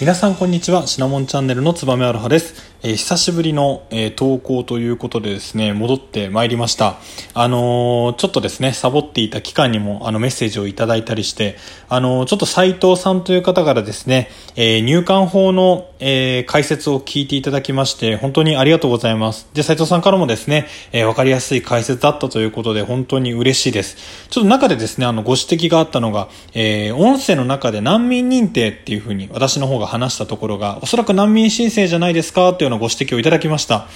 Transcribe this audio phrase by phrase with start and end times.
[0.00, 0.88] 皆さんこんにちは。
[0.88, 2.71] シナモンチャンネルのつばめアロハです。
[2.84, 6.96] え、久しぶりの、え、投稿ということでですね、戻ってまいりました。
[7.32, 11.56] あの、ちょっとですね、サボっていた期間にもあのメッセージをいただいたりして、
[11.88, 19.46] あのちょっと斉藤さんという方からですね、え入管法の、え解説を聞いていただきまして、本当にありがとうございます。
[19.54, 23.96] で、斉藤さんからもですね、えわかりやすい解説だったということで、本当に嬉しいです。
[24.28, 33.86] ちょっと中でですね、あの、ご指摘があったのが、え音声の中で難民認定っていうふうに私の方が話したところが、おそらく難民申請じゃないですかっていうのご指摘をいただきました。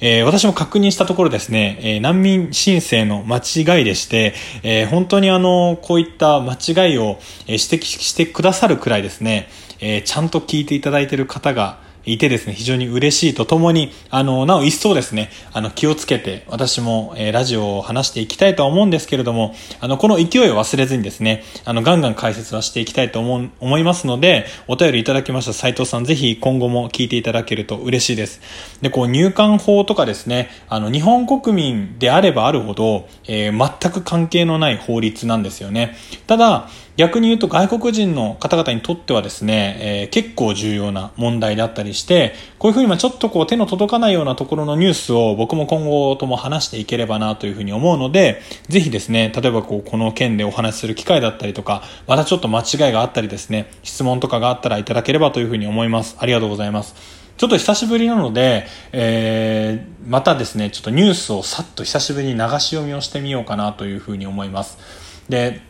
[0.00, 9.48] えー、私も確認したところですね、えー、難民申請の間違いでして、えー、本当にあの、こういった間違いを指摘してくださるくらいですね、
[9.80, 28.40] えちゃんと聞いていただいている方が、いてですね、非常に嬉しいとともに、あの、なお一層ですね、あの、気をつけて、私も、えー、ラジオを話していきたいとは思うんですけれども、あの、この勢いを忘れずにですね、あの、ガンガン解説はしていきたいと思う、思いますので、お便りいただきました斉藤さん、ぜひ今後も聞いていただけると嬉しいです。
[28.82, 35.96] で、こう、入管法とかですね、あの、日本国民であればあるほど、えー、全く関係のない法律なんですよね。
[36.26, 56.16] ただ、逆に言うと外国人の方々にとってはですね、えー、結構重要な問題だったりして、こういうふうにまちょっとこう手の届かないようなところのニュースを僕も今後とも話していければなというふうに思うので、ぜひですね、例えばこうこの件でお話しする機会だったりとか、またちょっと間違いがあったりですね、質問とかがあったらいただければというふうに思います。
[56.18, 56.94] ありがとうございます。
[57.36, 64.78] ちょっと久しぶりなので、えー、またですね、ちょっとニュースをさっと久しぶりに流し読みをしてみようかなというふうに思います。
[65.28, 65.60] で、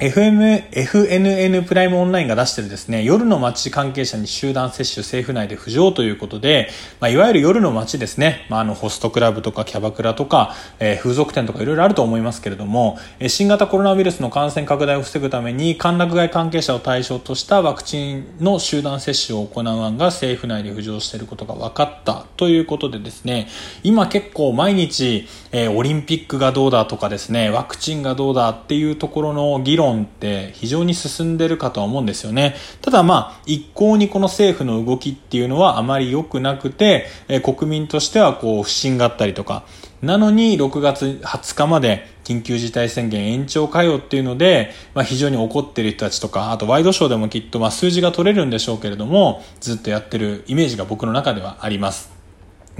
[0.00, 6.70] FM、FNN プライムオンラインが出してるですね、夜の街関係者に集団接種政府内で浮上ということで、
[7.00, 23.48] まあ、いわゆる夜の街ですね、まあ、あの、ホストクラブとかキャバクラとか、えー、風俗店とかいろいろあると思いますけれども、えー、新型コロナウイルスの感染拡大を防ぐために、歓楽街関係者を対象としたワクチンの集団接種を行う案が政府内で浮上していることが分かったということでですね、
[23.82, 32.56] 今結構毎日、えー、オリンピックがどうだとかですね、ワクチンがどうだっていうところの議論論って非常に進んでるかとは思うんですよね。
[32.80, 39.64] ただまあ、一向にこの政府の動きっていうのはあまり良くなくて、え、国民としてはこう不信があったりとか、
[40.02, 52.19] なのに6月20日まで緊急事態宣言延長かよっていうので、まあ、非常に怒ってる人たちとか、あとワイドショーでもきっとま数字が取れるんでしょうけれども、ずっとやってるイメージが僕の中ではあります。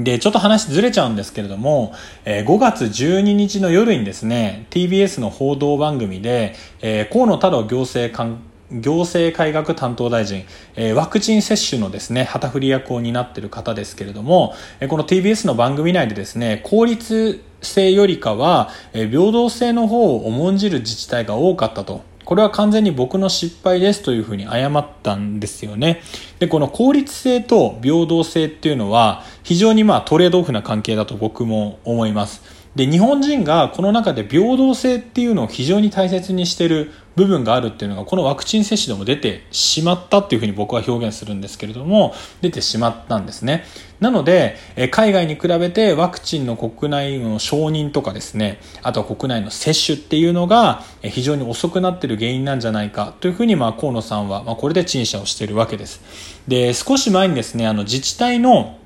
[0.04, 1.92] で、ちょっと話ずれちゃうんですけれども、
[2.24, 8.40] えー、5月12日の夜にですね、TBS の報道番組で、えー、河野太郎行政官
[8.72, 10.44] 行政改革担当大臣、
[10.76, 22.08] えー、ワクチン接種のですね、旗振り役を担っている方ですけれども、えー、この TBS の番組内でですね、効率性よりかは、えー、平等性の方を重んじる自治体が多かったと。
[22.24, 26.02] これは完全に僕の失敗ですというふうに謝ったんですよね。
[26.38, 32.59] で、この効率性と平等性っていうのは非常にまあトレードオフな関係だと僕も思います。
[32.74, 43.64] で、日本人がこの中で平等性っていうのを非常に大切にしてる部分があるっていうのがこのワクチン接種でも出てしまったっていうふうに僕は表現するんですけれども出てしまったんですね。
[43.98, 44.56] なので
[44.90, 56.00] 海外に比べてワクチンの国内の承認とかですねあとは国内の接種っていうのが非常に遅くなってる原因なんじゃないかというふうにまあ河野さんはまこれで陳謝をしているわけです。
[56.48, 58.78] で少し前にですねあの自治体の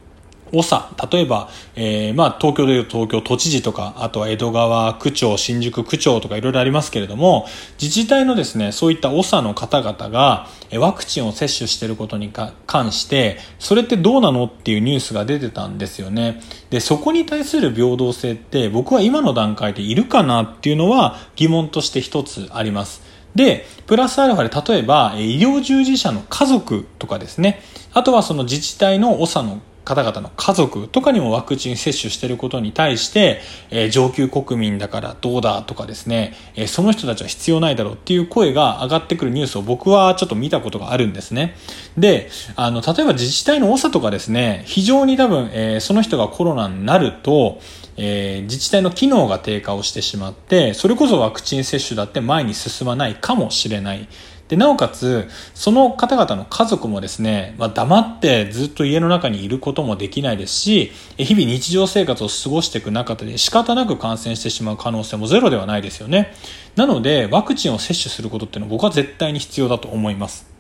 [0.63, 7.47] 長、例えば、えー、まあ、東京でいう東京都知事とか、あとは江戸川区長、新宿区長とかいろいろありますけれども、
[7.81, 12.31] 自治体のですね、そういった長の方々が、ワクチンを接種していることに
[12.67, 16.41] 関して、それってどうなのっていうニュースが出てたんですよね。
[16.71, 23.03] で、そこに対する平等性って僕は今の段階でいるかなっていうのは疑問として一つあります。
[23.35, 27.61] で、プラスアルファで例えば、医療従事者の家族とかですね、
[27.93, 33.41] あとはその自治体の長の方々の家族とかにもワクチン接種してることに対して、
[33.71, 41.55] えー、上級国民だからどうだとかですね、えー、その人たちは必要ないだろうっていう声が上がってくるニュースを僕はちょっと見たことがあるんですね。
[41.99, 47.61] で、あの、例えば自治体の多さとかですね、非常に多分、えー、その人がコロナになると、
[47.97, 54.09] え、自治体の機能が低下をしてしまって、それこそワクチン接種だって前に進まないかもしれない。
[54.49, 66.35] で、なおかつ、その方々の家族もですね、まあ、黙ってずっと家の中にいることもできないですし、日々日常生活を過ごしていく中で仕方なく感染してしまう可能性もゼロではないですよね。
[66.77, 70.55] なので、ワクチンを接種することっていうのは僕は絶対に必要だと思います。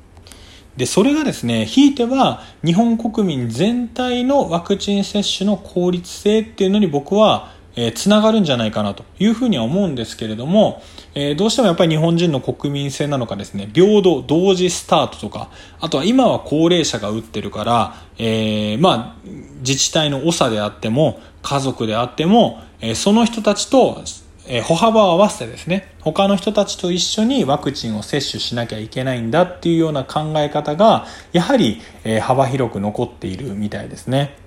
[0.76, 10.82] で、それがですね、ひいては日本国民全体のワクチン接種の効率性っていうのに僕はえー、つながるんじゃないかなというふうには思うんですけれども、
[11.14, 15.50] え、どうしてもやっぱり日本人の国民性なのかですね、平等、同時スタートとか、
[15.80, 19.28] あとは今は高齢者が打ってるから、え、まあ、
[19.60, 24.02] 自治体の長であっても、家族であっても、え、その人たちと、
[24.46, 34.43] え、歩幅を合わせてですね、他の人たちと一緒にワクチンを接種しなきゃいけないんだっていうような考え方が、やはり、え、幅広く残っているみたいですね。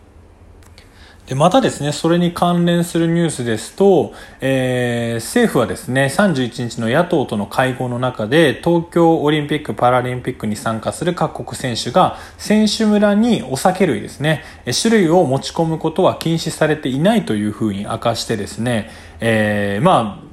[1.27, 14.45] で、またですね、それに関連するニュースですと、えー、政府はですね、31日の野党との会合の中で、東京オリンピック・パラリンピックに参加する各国選手が、選手村にお酒類ですね、
[14.81, 18.89] 種類を持ち込むことは禁止されていないというふうに明かしてですね、
[19.19, 20.26] えー、まあ、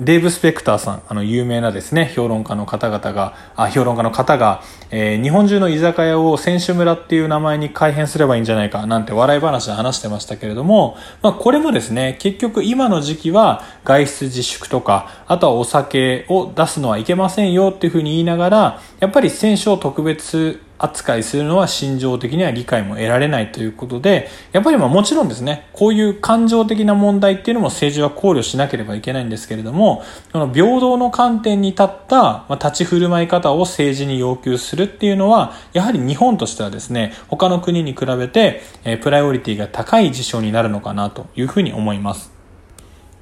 [0.00, 42.39] デーブ・スペクターさん、あの、有名なですね、評論家の方々が、あ、評論家の方が、えー、日本中の居酒屋を選手村っていう名前に改変すればいいんじゃないか、なんて笑い話で話してましたけれども、まあ、これもですね、結局今の時期は外出自粛とか、あとはお酒を出すのはいけませんよっていうふうに言いながら、やっぱり選手を特別扱いするのは心情的には理解も得られないということで、やっぱりまあもちろんですね、こういう感情的な問題っていうのも政治は考慮しなければいけないんですけれども、この平等の観点に立った立ち振る舞い方を政治に要求するっていうのは、やはり日本としてはですね、他の国に比べて、えプライオリティが高い事象になるのかなというふうに思います。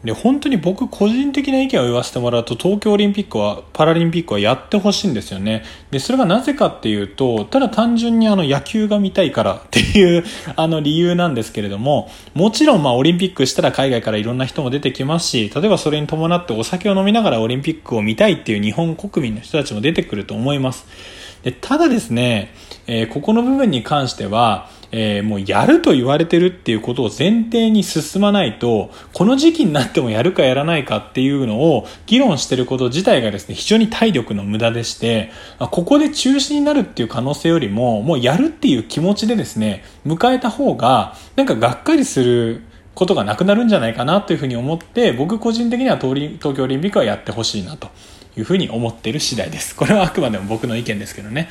[0.05, 5.65] で、本当に僕個人的な意見を言わせてもらうと、東京オリンピックは、パラリンピックはやってほしいんですよね。
[5.91, 10.25] で、それがなぜかっていうと、ただ単純にあの野球が見たいから っていう
[10.55, 20.87] あの理由なんですけれども、もちろんまあオリンピックしたら海外からいろんな人も出てきますし、例えばそれに伴ってお酒を飲みながらオリンピックを見たいっていう日本国民の人たちも出てくると思います。
[21.43, 22.53] でただですね、
[22.87, 42.63] えー、ここの部分に関しては、えー、もうやると言われてるっていうことを前提に進まないと、この時期になってもやるかやらないかっていうのを議論してること自体がですね、非常に体力の無駄でして、ここで中止になるっていう可能性よりも、もうやるっていう気持ちでですね、迎えた方が、なんかがっかりする
[42.95, 47.91] ことがなくなるんじゃないかなというふうに思って、僕個人的には東京オリンピックはやってほしいなと
[48.37, 49.77] いうふうに思っている次第です。
[49.77, 51.49] これはあくまでも僕の意見ですけどね。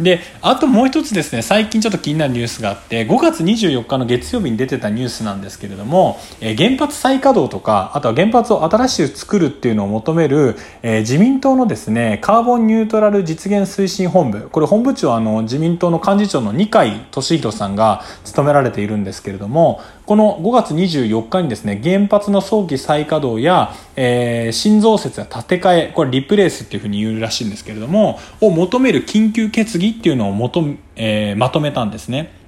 [0.00, 30.64] で、あともう一つですね、最近ちょっと気になるニュースがあって、5月24日の月曜日に出てたニュースなんですけれども、えー、原発再稼働とか、あとは原発を新しく作るっていうのを求める、えー、自民党のですね、カーボンニュートラル実現推進本部、これ本部長はあの自民党の幹事長の二階俊博さんが務められているんですけれども、この5月24日にですね、原発の早期再稼働や、えー、新増設や建て替え、これリプレイスっていうふうに言うらしいんですけれども、を求める緊急決議っていうのをもと、
[30.96, 32.44] えー、まとめたんですね。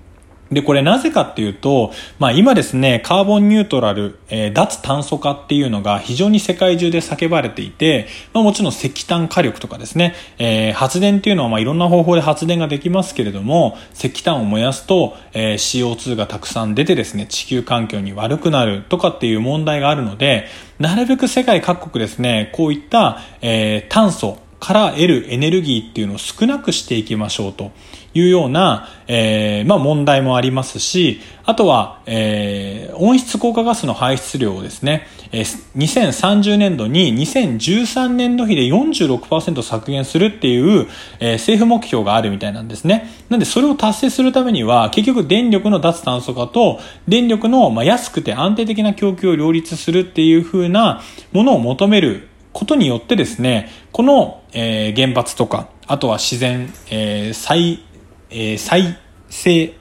[0.50, 20.46] で、これなぜかっていうと、まあ今ですね、カーボンニュートラル、えー、脱炭素化っていうのが非常に世界中で叫ばれていて、まあもちろん石炭火力とかですね、えー、発電っていうのはまあいろんな方法で発電ができますけれども、石炭を燃やすと、えー、CO2 がたくさん出てですね、地球環境に悪くなるとかっていう問題があるので、
[20.78, 27.70] なるべく世界各国ですね、こういった、えー、炭素、から得るエネルギーっていうのを少なくしていきましょうと
[28.14, 40.88] いうような、えー、まあ問題もありますし、あとは、えー、温室効果ガスの排出量をですね、えー、2030年度に2013年度比で46%削減するっていう、
[41.20, 43.08] えー、政府目標があるみたいなんですね。
[43.28, 57.84] なんでそれを達成するためには、結局電力の脱炭素化と電力の、まあ、安くて安定的な供給を両立するっていう風なものを求めることによってですね、この、えー、原発とか、あとは自然、えー、再、
[58.30, 58.98] えー、再
[59.28, 59.74] 生、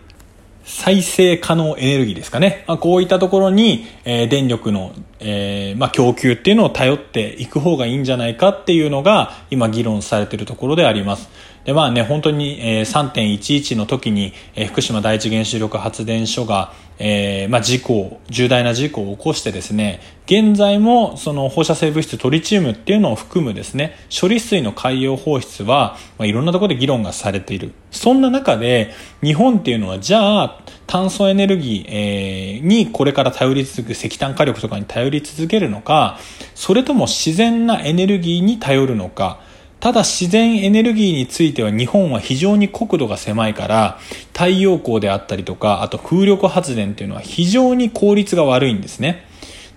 [0.66, 2.66] 再生可能エネルギーですかね。
[2.68, 4.92] まあ、こういったところに、えー、電力の、
[5.22, 11.30] えー、まあ、供給っていうのを頼っていく方がいいんじゃないかっていうのが、今議論されているところであります。
[11.66, 27.74] で、まあね、本当に、えー、3.11の時に、えー、福島第一原子力発電所が、えー、まあ、事故、重大な事故を起こしてですね、現在もその放射性物質トリチウムっていうのを含むですね、処理水の海洋放出は、まあ、いろんなところで議論がされている。
[27.90, 28.94] そんな中で、
[29.24, 36.20] 日本っていうのは、じゃあ、炭素エネルギー、えー、にこれから頼り続く石炭火力とかに頼り続けるのか、
[36.54, 39.40] それとも自然なエネルギーに頼るのか、
[39.86, 44.00] ただ自然エネルギーについては日本は非常に国土が狭いから
[44.34, 49.28] 太陽光であったりとかあと風力発電っていうのは非常に効率が悪いんですね。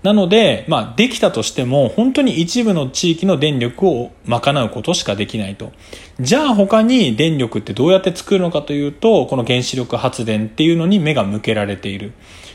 [0.02, 5.72] なので、まあ、できたとしても、本当に一部の地域の電力を賄うことしかできないと。
[6.20, 12.12] じゃあ他に電力ってどうやって作るのかというと、この原子力発電っていうのに目が向けられている。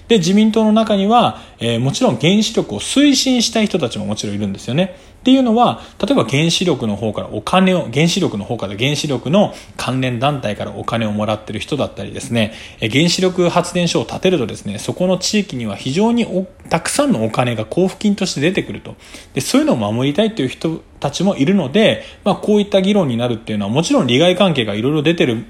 [0.07, 4.95] で、自民党の中には、えー、もちろん原子力を推進したい人たちももちろんいるんですよね。
[5.23, 12.51] っていうのは、例えば原子力の方からお金を、原子力の方から原子力の関連団体からお金をもらってる人だったりですね、
[12.81, 16.27] 原子力発電所を建てるとですね、そこの地域には非常に
[16.67, 18.97] たくさんのお金が交付金として出てくると。
[19.33, 25.45] で、そういうのを守りたいという人たちもいるので、まあこういった議論になるっていうのはもちろん利害関係がいろいろ出てる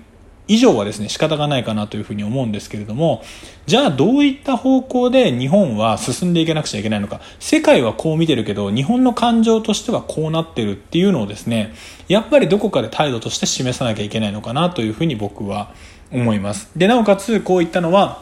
[0.47, 3.23] 以上はですね、仕方がないかなというふうに思うんですけれども、
[3.65, 11.73] じゃあどういった方向で日本は進んでいけなくちゃいけないのか、世界はこう見てるけど、日本の感情としてはこうなってるっていうのをですね、
[12.09, 15.73] やっぱりどこかで態度として示さなきゃいけないのかなというふうに僕は
[16.11, 16.69] 思います。
[16.75, 18.21] で、なおかつこういったのは、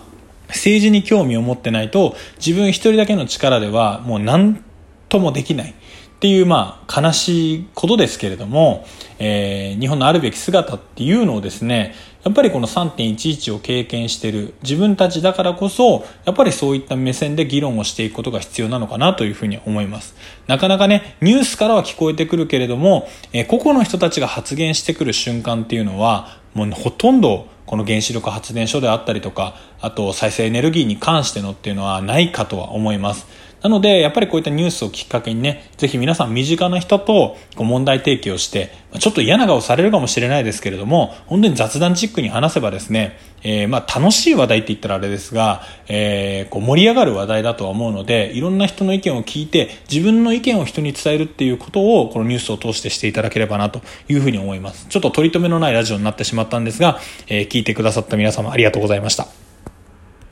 [0.50, 4.64] 政治に興味を持ってないと、自分一人だけの力ではもう何
[5.10, 5.74] ともできない。
[6.22, 8.86] っていう、まあ、悲しいことですけれども、
[9.18, 20.16] えー、日本のあるべき姿っていうのをですね、やっぱりこの3.11を経験している自分たちだからこそ、やっぱりそういった目線で議論をしていくことが必要なのかなというふうに思います。
[20.46, 33.26] なかなかね、ニュースからは聞こえてくるけれども、えー、個々の人たちが発言してくる瞬間っていうのは、もうほとんどこの原子力発電所であったりとか、あと再生エネルギーに関してのっていうのはないかとは思います。
[33.62, 54.88] なので、やっぱりこういったニュースをきっかけにね、ぜひ皆さん身近な人とこう問題提起をして、ちょっと嫌な顔されるかもしれないですけれども、本当に雑談チックに話せばですね、えー、まあ楽しい話題って言ったらあれですが、えー、こう盛り上がる話題だとは思うので、いろんな人の意見を聞いて、自分の意見を人に伝えるっていうことを、このニュースを通してしていただければなというふうに思います。
[54.90, 59.41] ちょっと取り留めのないラジオになってしまったんですが、えー、聞いてくださった皆様ありがとうございました。